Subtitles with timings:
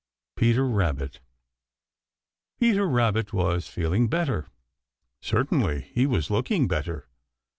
[0.35, 1.19] Peter Rabbit.
[2.59, 4.47] Peter Rabbit was feeling better.
[5.21, 7.07] Certainly he was looking better.